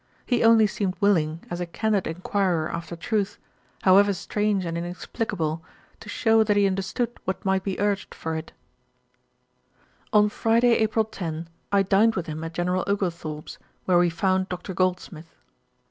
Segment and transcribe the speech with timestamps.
[0.25, 3.37] He only seemed willing, as a candid enquirer after truth,
[3.83, 5.63] however strange and inexplicable,
[5.99, 8.51] to shew that he understood what might be urged for it.
[10.11, 14.73] On Friday, April 10, I dined with him at General Oglethorpe's, where we found Dr.
[14.73, 15.35] Goldsmith.